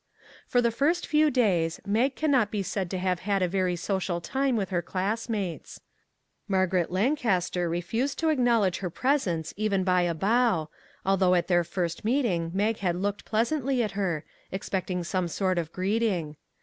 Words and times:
For 0.47 0.63
the 0.63 0.71
first 0.71 1.05
few 1.05 1.29
days 1.29 1.79
Mag 1.85 2.15
can 2.15 2.31
not 2.31 2.49
be 2.49 2.63
said 2.63 2.89
to 2.89 2.97
have 2.97 3.19
had 3.19 3.43
a 3.43 3.47
very 3.47 3.75
social 3.75 4.19
time 4.19 4.55
with 4.55 4.71
her 4.71 4.81
school 4.81 5.15
mates. 5.29 5.79
Margaret 6.47 6.89
Lancaster 6.89 7.69
refused 7.69 8.17
to 8.17 8.29
ac 8.31 8.41
knowledge 8.41 8.79
her 8.79 8.89
presence 8.89 9.53
even 9.57 9.83
by 9.83 10.01
a 10.01 10.15
bow, 10.15 10.71
al 11.05 11.17
though 11.17 11.35
at 11.35 11.47
their 11.47 11.63
first 11.63 12.03
meeting 12.03 12.49
Mag 12.51 12.77
had 12.77 12.95
looked 12.95 13.25
pleasantly 13.25 13.83
at 13.83 13.91
her, 13.91 14.25
expecting 14.51 15.03
some 15.03 15.27
sort 15.27 15.59
of 15.59 15.71
greet 15.71 16.01
ing. 16.01 16.35